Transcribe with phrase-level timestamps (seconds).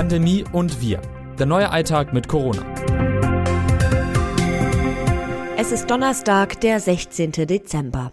[0.00, 0.98] Pandemie und wir.
[1.38, 2.64] Der neue Alltag mit Corona.
[5.58, 7.32] Es ist Donnerstag, der 16.
[7.32, 8.10] Dezember.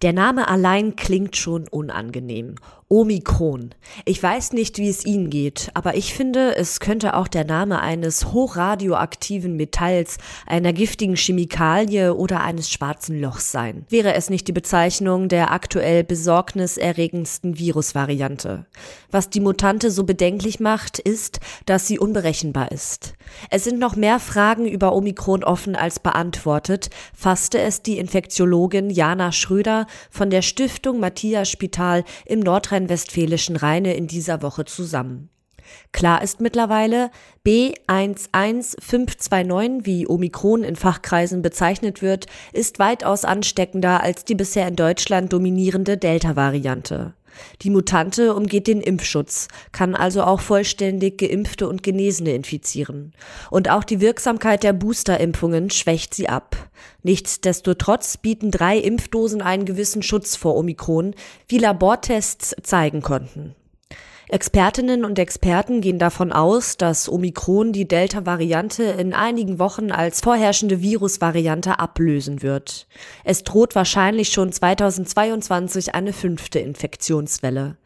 [0.00, 2.54] Der Name allein klingt schon unangenehm.
[2.88, 3.74] Omikron.
[4.04, 7.80] Ich weiß nicht, wie es Ihnen geht, aber ich finde, es könnte auch der Name
[7.80, 13.86] eines hochradioaktiven Metalls, einer giftigen Chemikalie oder eines schwarzen Lochs sein.
[13.88, 18.66] Wäre es nicht die Bezeichnung der aktuell besorgniserregendsten Virusvariante.
[19.10, 23.14] Was die Mutante so bedenklich macht, ist, dass sie unberechenbar ist.
[23.50, 29.32] Es sind noch mehr Fragen über Omikron offen als beantwortet, fasste es die Infektiologin Jana
[29.32, 35.30] Schröder von der Stiftung Matthias Spital im Nordrhein nordrhein-westfälischen Rheine in dieser Woche zusammen.
[35.90, 37.10] Klar ist mittlerweile,
[37.44, 45.32] B11529, wie Omikron in Fachkreisen bezeichnet wird, ist weitaus ansteckender als die bisher in Deutschland
[45.32, 47.14] dominierende Delta-Variante.
[47.62, 53.12] Die Mutante umgeht den Impfschutz, kann also auch vollständig geimpfte und Genesene infizieren.
[53.50, 56.56] Und auch die Wirksamkeit der Boosterimpfungen schwächt sie ab.
[57.02, 61.14] Nichtsdestotrotz bieten drei Impfdosen einen gewissen Schutz vor Omikron,
[61.48, 63.54] wie Labortests zeigen konnten.
[64.28, 70.82] Expertinnen und Experten gehen davon aus, dass Omikron die Delta-Variante in einigen Wochen als vorherrschende
[70.82, 72.88] Virusvariante ablösen wird.
[73.22, 77.76] Es droht wahrscheinlich schon 2022 eine fünfte Infektionswelle.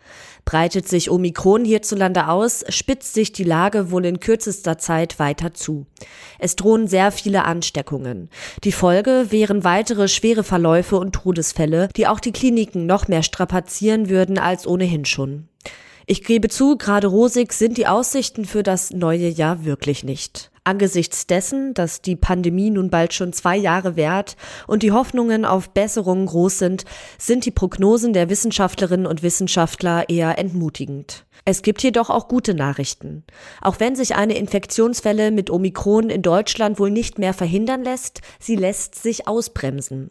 [0.47, 5.85] Breitet sich Omikron hierzulande aus, spitzt sich die Lage wohl in kürzester Zeit weiter zu.
[6.39, 8.31] Es drohen sehr viele Ansteckungen.
[8.65, 14.09] Die Folge wären weitere schwere Verläufe und Todesfälle, die auch die Kliniken noch mehr strapazieren
[14.09, 15.50] würden als ohnehin schon.
[16.07, 20.51] Ich gebe zu, gerade rosig sind die Aussichten für das neue Jahr wirklich nicht.
[20.65, 24.37] Angesichts dessen, dass die Pandemie nun bald schon zwei Jahre währt
[24.67, 26.85] und die Hoffnungen auf Besserungen groß sind,
[27.19, 31.25] sind die Prognosen der Wissenschaftlerinnen und Wissenschaftler eher entmutigend.
[31.45, 33.25] Es gibt jedoch auch gute Nachrichten.
[33.61, 38.57] Auch wenn sich eine Infektionswelle mit Omikron in Deutschland wohl nicht mehr verhindern lässt, sie
[38.57, 40.11] lässt sich ausbremsen.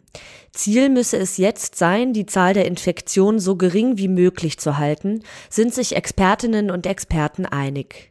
[0.52, 5.22] Ziel müsse es jetzt sein, die Zahl der Infektionen so gering wie möglich zu halten,
[5.48, 8.09] sind sich Expertinnen und Experten einig.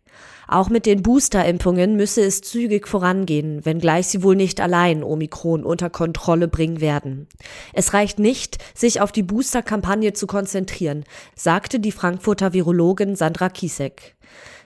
[0.52, 5.92] Auch mit den Boosterimpfungen müsse es zügig vorangehen, wenngleich sie wohl nicht allein Omikron unter
[5.92, 7.28] Kontrolle bringen werden.
[7.72, 11.04] Es reicht nicht, sich auf die Boosterkampagne zu konzentrieren,
[11.36, 14.16] sagte die Frankfurter Virologin Sandra Kiesek.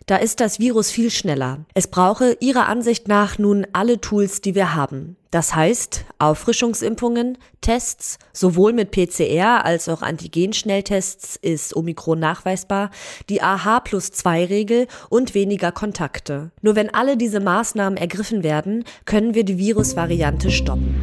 [0.05, 1.59] Da ist das Virus viel schneller.
[1.73, 5.15] Es brauche ihrer Ansicht nach nun alle Tools, die wir haben.
[5.31, 12.91] Das heißt, Auffrischungsimpfungen, Tests, sowohl mit PCR als auch Antigen-Schnelltests ist Omikron nachweisbar,
[13.29, 16.51] die AH plus 2 Regel und weniger Kontakte.
[16.61, 20.95] Nur wenn alle diese Maßnahmen ergriffen werden, können wir die Virusvariante stoppen.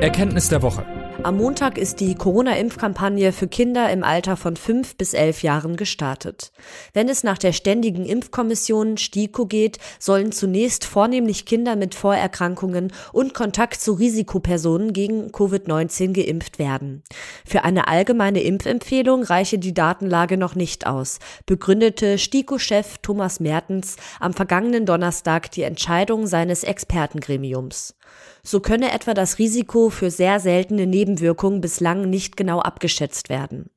[0.00, 0.97] Erkenntnis der Woche.
[1.24, 6.52] Am Montag ist die Corona-Impfkampagne für Kinder im Alter von fünf bis elf Jahren gestartet.
[6.94, 13.34] Wenn es nach der Ständigen Impfkommission STIKO geht, sollen zunächst vornehmlich Kinder mit Vorerkrankungen und
[13.34, 17.02] Kontakt zu Risikopersonen gegen Covid-19 geimpft werden.
[17.44, 24.34] Für eine allgemeine Impfempfehlung reiche die Datenlage noch nicht aus, begründete STIKO-Chef Thomas Mertens am
[24.34, 27.97] vergangenen Donnerstag die Entscheidung seines Expertengremiums.
[28.42, 33.70] So könne etwa das Risiko für sehr seltene Nebenwirkungen bislang nicht genau abgeschätzt werden.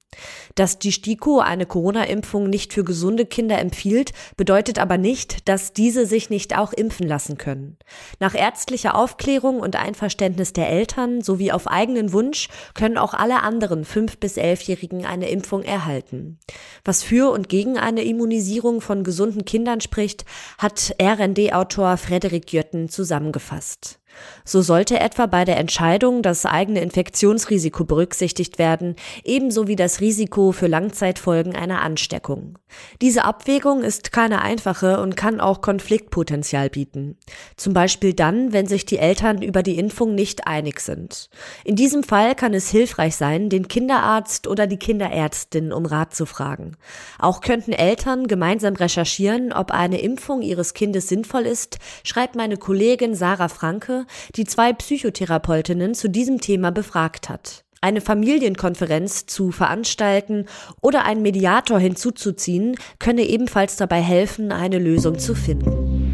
[0.56, 6.06] Dass die STIKO eine Corona-Impfung nicht für gesunde Kinder empfiehlt, bedeutet aber nicht, dass diese
[6.06, 7.78] sich nicht auch impfen lassen können.
[8.20, 13.86] Nach ärztlicher Aufklärung und Einverständnis der Eltern sowie auf eigenen Wunsch können auch alle anderen
[13.86, 16.40] 5- bis 11-Jährigen eine Impfung erhalten.
[16.84, 20.26] Was für und gegen eine Immunisierung von gesunden Kindern spricht,
[20.58, 24.01] hat RND-Autor Frederik Jötten zusammengefasst.
[24.44, 30.52] So sollte etwa bei der Entscheidung das eigene Infektionsrisiko berücksichtigt werden, ebenso wie das Risiko
[30.52, 32.58] für Langzeitfolgen einer Ansteckung.
[33.02, 37.18] Diese Abwägung ist keine einfache und kann auch Konfliktpotenzial bieten.
[37.58, 41.30] Zum Beispiel dann, wenn sich die Eltern über die Impfung nicht einig sind.
[41.64, 46.26] In diesem Fall kann es hilfreich sein, den Kinderarzt oder die Kinderärztin um Rat zu
[46.26, 46.78] fragen.
[47.20, 53.16] Auch könnten Eltern gemeinsam recherchieren, ob eine Impfung ihres Kindes sinnvoll ist, schreibt meine Kollegin
[53.16, 54.01] Sarah Franke
[54.36, 57.64] die zwei Psychotherapeutinnen zu diesem Thema befragt hat.
[57.82, 60.46] Eine Familienkonferenz zu veranstalten
[60.82, 66.14] oder einen Mediator hinzuzuziehen, könne ebenfalls dabei helfen, eine Lösung zu finden.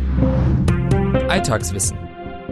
[1.28, 2.07] Alltagswissen.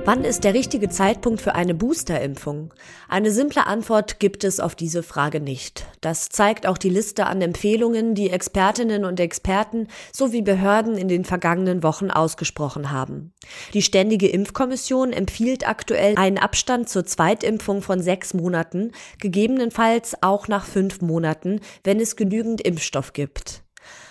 [0.06, 2.72] Wann ist der richtige Zeitpunkt für eine Boosterimpfung?
[3.10, 5.88] Eine simple Antwort gibt es auf diese Frage nicht.
[6.00, 11.26] Das zeigt auch die Liste an Empfehlungen, die Expertinnen und Experten sowie Behörden in den
[11.26, 13.34] vergangenen Wochen ausgesprochen haben.
[13.74, 20.66] Die Ständige Impfkommission empfiehlt aktuell einen Abstand zur Zweitimpfung von sechs Monaten, gegebenenfalls auch nach
[20.66, 23.65] fünf Monaten, wenn es genügend Impfstoff gibt.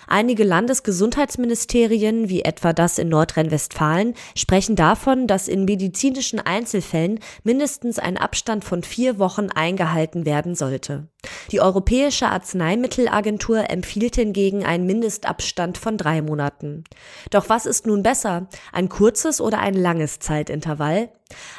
[0.07, 8.17] Einige Landesgesundheitsministerien, wie etwa das in Nordrhein-Westfalen, sprechen davon, dass in medizinischen Einzelfällen mindestens ein
[8.17, 11.07] Abstand von vier Wochen eingehalten werden sollte.
[11.51, 16.83] Die Europäische Arzneimittelagentur empfiehlt hingegen einen Mindestabstand von drei Monaten.
[17.31, 21.09] Doch was ist nun besser, ein kurzes oder ein langes Zeitintervall?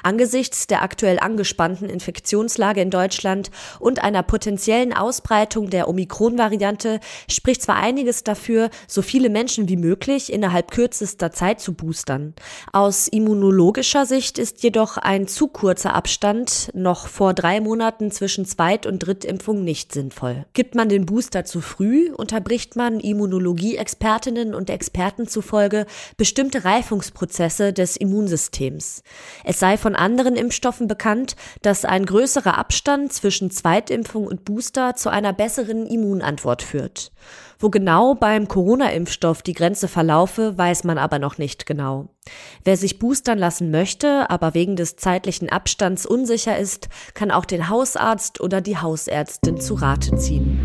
[0.04, 7.74] Angesichts der aktuell angespannten Infektionslage in Deutschland und einer potenziellen Ausbreitung der Omikron-Variante spricht zwar
[7.76, 12.34] einiges dafür, so viele Menschen wie möglich innerhalb kürzester Zeit zu boostern.
[12.72, 18.86] Aus immunologischer Sicht ist jedoch ein zu kurzer Abstand noch vor drei Monaten zwischen Zweit-
[18.86, 20.46] und Drittimpfung nicht sinnvoll.
[20.52, 25.86] Gibt man den Booster zu früh, unterbricht man Immunologie-Expertinnen und Experten zufolge
[26.16, 29.02] bestimmte Reifungsprozesse des Immunsystems.
[29.42, 34.96] Es es sei von anderen Impfstoffen bekannt, dass ein größerer Abstand zwischen Zweitimpfung und Booster
[34.96, 37.10] zu einer besseren Immunantwort führt.
[37.58, 42.10] Wo genau beim Corona-Impfstoff die Grenze verlaufe, weiß man aber noch nicht genau.
[42.64, 47.70] Wer sich boostern lassen möchte, aber wegen des zeitlichen Abstands unsicher ist, kann auch den
[47.70, 50.60] Hausarzt oder die Hausärztin zu Rate ziehen.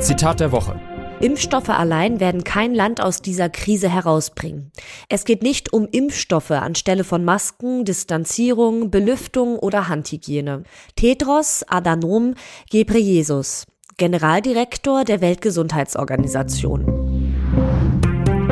[0.00, 0.80] Zitat der Woche.
[1.20, 4.70] Impfstoffe allein werden kein Land aus dieser Krise herausbringen.
[5.08, 10.62] Es geht nicht um Impfstoffe anstelle von Masken, Distanzierung, Belüftung oder Handhygiene.
[10.94, 12.34] Tedros Adhanom
[12.70, 13.66] Ghebreyesus,
[13.96, 17.34] Generaldirektor der Weltgesundheitsorganisation.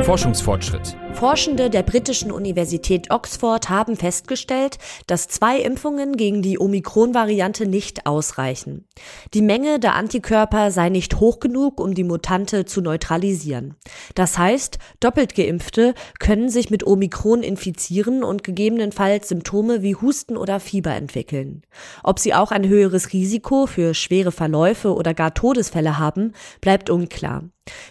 [0.03, 0.97] Forschungsfortschritt.
[1.17, 4.77] Forschende der britischen Universität Oxford haben festgestellt,
[5.07, 8.85] dass zwei Impfungen gegen die Omikron-Variante nicht ausreichen.
[9.33, 13.73] Die Menge der Antikörper sei nicht hoch genug, um die Mutante zu neutralisieren.
[14.13, 20.59] Das heißt, doppelt geimpfte können sich mit Omikron infizieren und gegebenenfalls Symptome wie Husten oder
[20.59, 21.63] Fieber entwickeln.
[22.03, 27.45] Ob sie auch ein höheres Risiko für schwere Verläufe oder gar Todesfälle haben, bleibt unklar.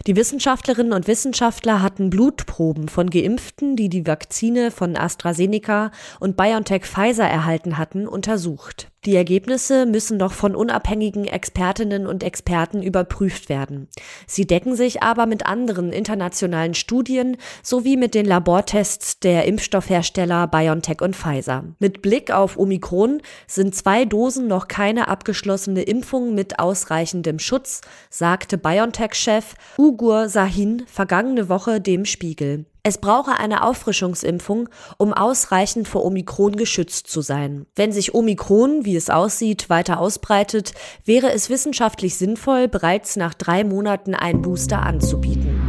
[0.05, 6.85] Die Wissenschaftlerinnen und Wissenschaftler hatten Blutproben von Geimpften, die die Vakzine von AstraZeneca und BioNTech
[6.85, 8.91] Pfizer erhalten hatten, untersucht.
[9.05, 13.87] Die Ergebnisse müssen noch von unabhängigen Expertinnen und Experten überprüft werden.
[14.25, 21.01] Sie decken sich aber mit anderen internationalen Studien sowie mit den Labortests der Impfstoffhersteller BioNTech
[21.01, 21.63] und Pfizer.
[21.79, 28.57] Mit Blick auf Omikron sind zwei Dosen noch keine abgeschlossene Impfung mit ausreichendem Schutz, sagte
[28.57, 32.65] BioNTech-Chef Ugur Sahin vergangene Woche dem Spiegel.
[32.87, 37.65] Es brauche eine Auffrischungsimpfung, um ausreichend vor Omikron geschützt zu sein.
[37.75, 40.71] Wenn sich Omikron, wie es aussieht, weiter ausbreitet,
[41.03, 45.59] wäre es wissenschaftlich sinnvoll, bereits nach drei Monaten einen Booster anzubieten.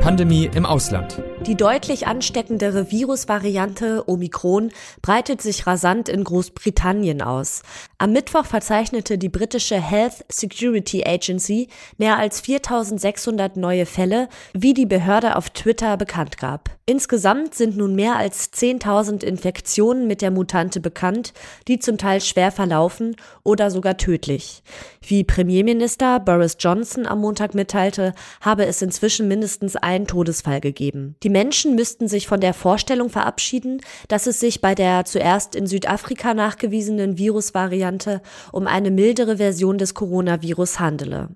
[0.00, 1.20] Pandemie im Ausland.
[1.46, 7.62] Die deutlich ansteckendere Virusvariante Omikron breitet sich rasant in Großbritannien aus.
[7.98, 14.86] Am Mittwoch verzeichnete die britische Health Security Agency mehr als 4600 neue Fälle, wie die
[14.86, 16.76] Behörde auf Twitter bekannt gab.
[16.88, 21.32] Insgesamt sind nun mehr als 10.000 Infektionen mit der Mutante bekannt,
[21.66, 24.62] die zum Teil schwer verlaufen oder sogar tödlich.
[25.00, 31.16] Wie Premierminister Boris Johnson am Montag mitteilte, habe es inzwischen mindestens einen Todesfall gegeben.
[31.24, 35.66] Die Menschen müssten sich von der Vorstellung verabschieden, dass es sich bei der zuerst in
[35.66, 38.22] Südafrika nachgewiesenen Virusvariante
[38.52, 41.28] um eine mildere Version des Coronavirus handele.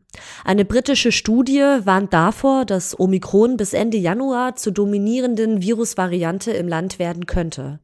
[0.43, 6.98] Eine britische Studie warnt davor, dass Omikron bis Ende Januar zur dominierenden Virusvariante im Land
[6.98, 7.79] werden könnte.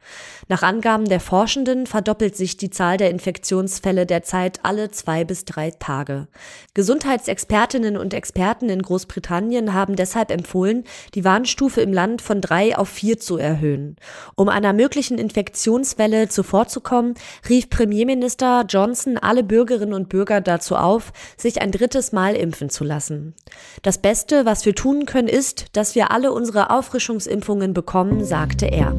[0.48, 5.70] Nach Angaben der Forschenden verdoppelt sich die Zahl der Infektionsfälle derzeit alle zwei bis drei
[5.70, 6.28] Tage.
[6.72, 12.90] Gesundheitsexpertinnen und Experten in Großbritannien haben deshalb empfohlen, die Warnstufe im Land von drei auf
[12.90, 13.96] vier zu erhöhen.
[14.34, 17.14] Um einer möglichen Infektionswelle zuvorzukommen,
[17.48, 22.84] rief Premierminister Johnson alle Bürgerinnen und Bürger dazu auf, sich ein drittes Mal impfen zu
[22.84, 23.34] lassen.
[23.82, 28.94] Das Beste, was wir tun können, ist, dass wir alle unsere Auffrischungsimpfungen bekommen, sagte er.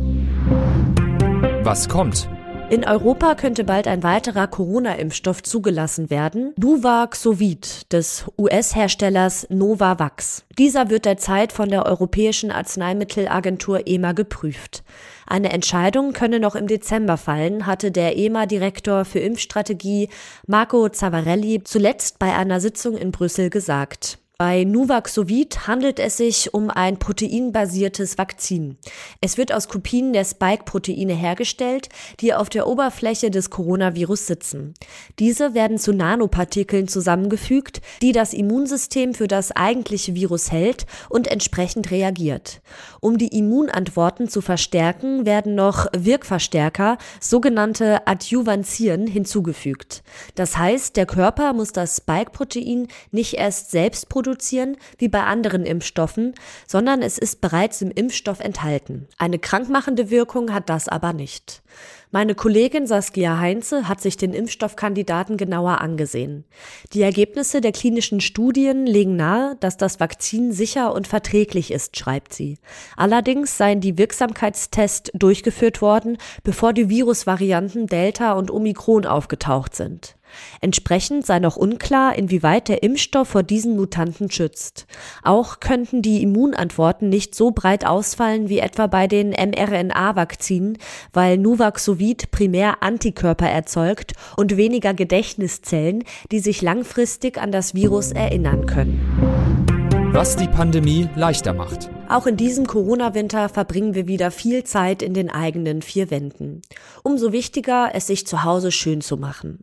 [1.64, 2.28] Was kommt?
[2.70, 10.44] In Europa könnte bald ein weiterer Corona-Impfstoff zugelassen werden, Nuvaxovid des US-Herstellers Novavax.
[10.58, 14.84] Dieser wird derzeit von der Europäischen Arzneimittelagentur EMA geprüft.
[15.26, 20.10] Eine Entscheidung könne noch im Dezember fallen, hatte der EMA-Direktor für Impfstrategie
[20.46, 24.20] Marco Zavarelli zuletzt bei einer Sitzung in Brüssel gesagt.
[24.40, 28.78] Bei Nuvaxovid handelt es sich um ein proteinbasiertes Vakzin.
[29.20, 31.90] Es wird aus Kopien der Spike-Proteine hergestellt,
[32.20, 34.76] die auf der Oberfläche des Coronavirus sitzen.
[35.18, 41.90] Diese werden zu Nanopartikeln zusammengefügt, die das Immunsystem für das eigentliche Virus hält und entsprechend
[41.90, 42.62] reagiert.
[43.02, 50.04] Um die Immunantworten zu verstärken, werden noch Wirkverstärker, sogenannte Adjuvantien, hinzugefügt.
[50.36, 55.66] Das heißt, der Körper muss das Spike-Protein nicht erst selbst produzieren, produzieren, wie bei anderen
[55.66, 56.36] Impfstoffen,
[56.68, 59.08] sondern es ist bereits im Impfstoff enthalten.
[59.18, 61.64] Eine krankmachende Wirkung hat das aber nicht.
[62.12, 66.46] Meine Kollegin Saskia Heinze hat sich den Impfstoffkandidaten genauer angesehen.
[66.94, 72.34] Die Ergebnisse der klinischen Studien legen nahe, dass das Vakzin sicher und verträglich ist, schreibt
[72.34, 72.58] sie.
[72.98, 80.17] Allerdings seien die Wirksamkeitstests durchgeführt worden, bevor die Virusvarianten Delta und Omikron aufgetaucht sind.
[80.62, 84.88] Entsprechend sei noch unklar, inwieweit der Impfstoff vor diesen Mutanten schützt.
[85.24, 90.78] Auch könnten die Immunantworten nicht so breit ausfallen wie etwa bei den mRNA-Vakzinen,
[91.14, 98.66] weil Nuvaxovid primär Antikörper erzeugt und weniger Gedächtniszellen, die sich langfristig an das Virus erinnern
[98.66, 100.10] können.
[100.14, 101.90] Was die Pandemie leichter macht.
[102.10, 106.62] Auch in diesem Corona-Winter verbringen wir wieder viel Zeit in den eigenen vier Wänden.
[107.04, 109.60] Umso wichtiger, es sich zu Hause schön zu machen.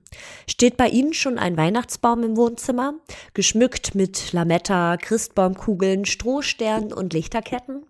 [0.47, 2.95] Steht bei Ihnen schon ein Weihnachtsbaum im Wohnzimmer?
[3.33, 7.87] Geschmückt mit Lametta, Christbaumkugeln, Strohsternen und Lichterketten?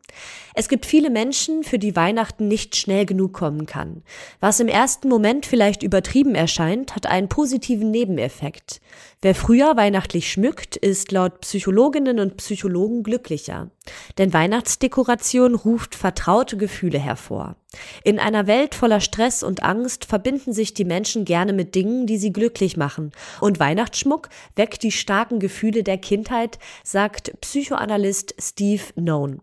[0.55, 4.05] Es gibt viele Menschen, für die Weihnachten nicht schnell genug kommen kann.
[4.39, 8.81] Was im ersten Moment vielleicht übertrieben erscheint, hat einen positiven Nebeneffekt.
[9.21, 13.71] Wer früher weihnachtlich schmückt, ist laut Psychologinnen und Psychologen glücklicher.
[14.19, 17.57] Denn Weihnachtsdekoration ruft vertraute Gefühle hervor.
[18.03, 22.19] In einer Welt voller Stress und Angst verbinden sich die Menschen gerne mit Dingen, die
[22.19, 23.13] sie glücklich machen.
[23.41, 29.41] Und Weihnachtsschmuck weckt die starken Gefühle der Kindheit, sagt Psychoanalyst Steve Known.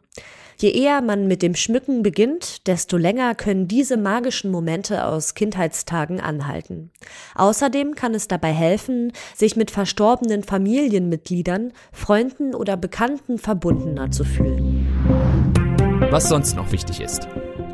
[0.58, 6.22] Je eher man mit dem Schmücken beginnt, desto länger können diese magischen Momente aus Kindheitstagen
[6.22, 6.92] anhalten.
[7.36, 14.88] Außerdem kann es dabei helfen, sich mit verstorbenen Familienmitgliedern, Freunden oder Bekannten verbundener zu fühlen.
[16.10, 17.28] Was sonst noch wichtig ist.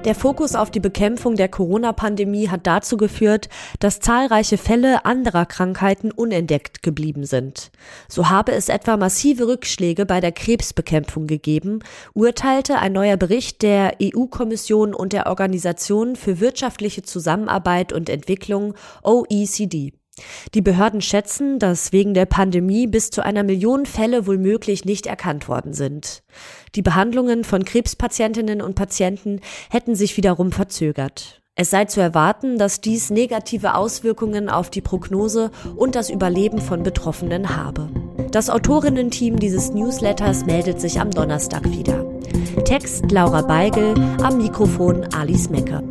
[0.08, 3.50] Der Fokus auf die Bekämpfung der Corona-Pandemie hat dazu geführt,
[3.82, 7.72] dass zahlreiche Fälle anderer Krankheiten unentdeckt geblieben sind.
[8.08, 11.80] So habe es etwa massive Rückschläge bei der Krebsbekämpfung gegeben,
[12.14, 19.92] urteilte ein neuer Bericht der EU-Kommission und der Organisation für wirtschaftliche Zusammenarbeit und Entwicklung OECD.
[20.54, 25.48] Die Behörden schätzen, dass wegen der Pandemie bis zu einer Million Fälle womöglich nicht erkannt
[25.48, 26.24] worden sind.
[26.76, 31.42] Die Behandlungen von Krebspatientinnen und Patienten hätten sich wiederum verzögert.
[31.60, 36.84] Es sei zu erwarten, dass dies negative Auswirkungen auf die Prognose und das Überleben von
[36.84, 37.90] Betroffenen habe.
[38.32, 42.06] Das Autorinnen-Team dieses Newsletters meldet sich am Donnerstag wieder.
[42.64, 45.82] Text Laura Beigel, am Mikrofon Alice Mecker.